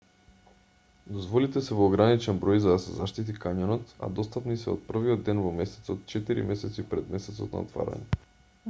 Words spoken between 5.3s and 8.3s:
во месецот четири месеци пред месецот на отворање